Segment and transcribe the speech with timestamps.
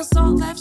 [0.00, 0.59] feels so left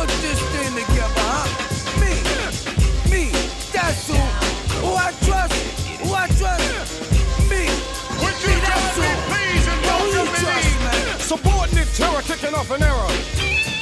[0.00, 1.44] put this thing together, huh?
[2.00, 2.12] Me,
[3.12, 3.24] me,
[3.72, 4.16] that's who.
[4.80, 5.52] Who I trust,
[6.00, 6.64] who I trust.
[7.50, 7.68] Me,
[8.20, 9.08] Would you me, that's who.
[9.28, 11.18] Please and who you trust, man?
[11.20, 13.12] Subordinate terror kicking off an error.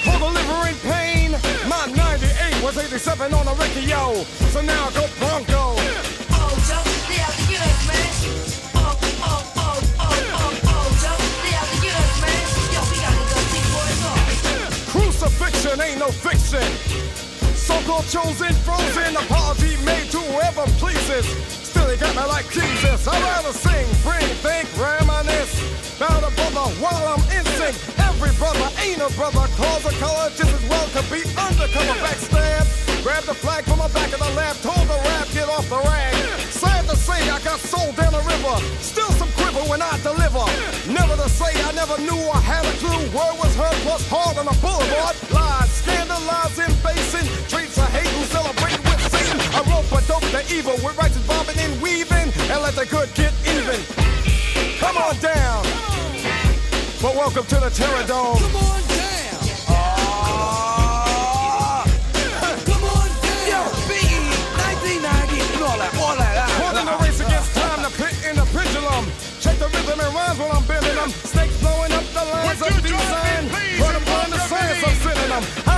[0.02, 1.30] For the liver in pain,
[1.70, 4.24] my 98 was 87 on a Riccio.
[4.50, 6.17] So now I go Bronco.
[15.68, 16.64] Crucifixion ain't no fiction.
[17.54, 21.26] So-called chosen, frozen, apology made to whoever pleases.
[21.48, 23.06] Still, they got me like Jesus.
[23.06, 25.52] I'd rather sing, bring, think, reminisce.
[25.96, 27.76] About a brother while I'm in sync.
[28.00, 29.44] Every brother ain't a brother.
[29.60, 32.64] Cause a color just as well could be undercover backstab.
[33.02, 34.56] Grab the flag from the back of the lab.
[34.62, 36.14] Told the rap, get off the rag.
[36.48, 38.56] Sad to say, I got sold down the river.
[38.80, 40.46] Still some quiver when I deliver.
[40.88, 43.04] Never to say I never knew I had a clue.
[43.12, 45.17] Word was heard plus hard on the boulevard.
[46.18, 47.26] Basing.
[47.46, 49.38] Treats of hate who celebrate with Satan.
[49.54, 52.32] I rope a dope the evil with righteous bobbing and weaving.
[52.50, 53.78] And let the good get even.
[54.82, 55.62] Come on down.
[57.00, 58.36] But welcome to the Terror Dome.
[58.36, 59.38] Come on down.
[59.70, 60.18] Ah.
[62.66, 63.46] Come on down.
[63.46, 64.18] Yo, Biggie,
[64.58, 66.34] 1990, and all that, all that.
[66.34, 69.06] a ah, race against time, the pit in the pendulum.
[69.38, 71.10] Check the rhythm and rhymes while I'm bending them.
[71.10, 73.46] Snakes blowing up the lines of Would you join design.
[73.78, 75.77] Run upon the science of sending them.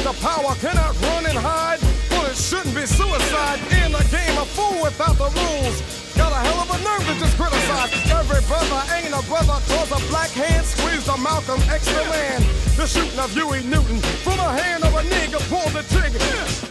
[0.00, 1.80] How to fight the power, cannot run and hide.
[2.10, 5.82] Well, it shouldn't be suicide in a game of fool without the rules.
[6.16, 7.92] Got a hell of a nerve to just criticize.
[8.08, 12.40] Every brother ain't a brother, cause a black hand squeezed a Malcolm X the man.
[12.76, 16.16] The shooting of Huey Newton from the hand of a nigga pulled the trigger.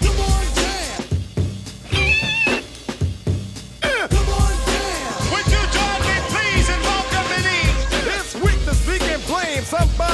[0.02, 1.06] Come on down.
[4.10, 5.14] Come on down.
[5.30, 7.62] Would you join me, please, and welcome me?
[8.10, 10.00] This week to speak and blame somebody else.
[10.00, 10.09] Will you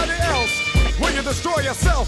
[1.25, 2.07] destroy yourself?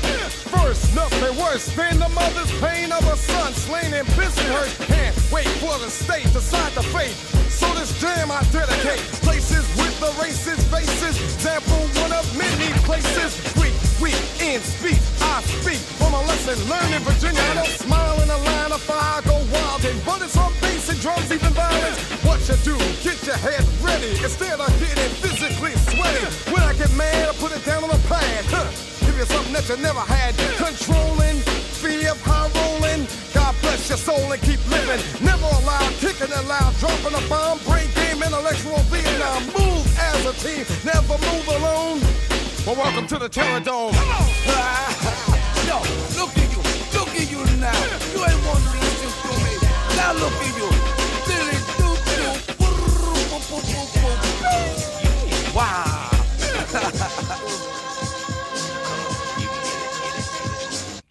[0.54, 4.78] First, nothing worse than the mother's pain of a son slain in Bensonhurst.
[4.86, 7.18] Can't wait for the state to decide the fate.
[7.50, 9.02] So this jam I dedicate.
[9.26, 11.18] Places with the racist faces.
[11.18, 13.34] Example one of many places.
[13.58, 15.02] Greek, weak, in speech.
[15.20, 17.42] I speak from a lesson learned in Virginia.
[17.42, 19.18] I don't smile in a line of fire.
[19.18, 21.98] I go wild and but it's on bass and drums, even violence.
[22.22, 22.78] What you do?
[23.02, 26.22] Get your head ready instead of getting physically sweaty.
[26.54, 28.46] When I get mad, I put it down on the pad.
[28.54, 30.38] Huh give you something that you never had.
[30.62, 31.38] Controlling,
[31.82, 33.08] fear of high rolling.
[33.34, 35.02] God bless your soul and keep living.
[35.26, 39.42] Never allowed, kicking it loud, dropping a bomb, brain game, intellectual Vietnam.
[39.58, 42.00] Move as a team, never move alone.
[42.66, 43.94] Well, welcome to the Terror Dome.
[43.94, 44.28] Come on.
[45.66, 45.78] Yo,
[46.20, 46.62] look at you,
[46.94, 47.82] look at you now.
[48.14, 49.54] You ain't want to listen to me.
[49.98, 50.70] Now look at you.
[55.56, 57.14] Wow.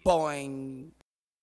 [0.07, 0.91] boing